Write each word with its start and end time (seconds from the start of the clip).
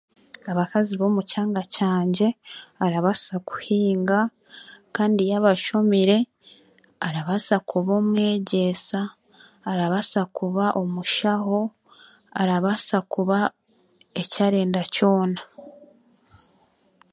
Abakazi 0.51 0.93
b'omukyanga 0.97 1.61
kyangye 1.75 2.27
arabaasa 2.85 3.35
kuhinga, 3.49 4.19
kandi 4.95 5.21
yaaba 5.31 5.49
ashomire, 5.55 6.17
arabaasa 7.07 7.55
kuba 7.69 7.91
omwegyeesa, 8.01 9.01
arabaasa 9.71 10.21
kuba 10.37 10.65
omushaho, 10.81 11.59
arabaasa 12.41 12.97
kuba 13.13 13.39
ekyarenda 14.21 14.81
kyona. 14.95 15.41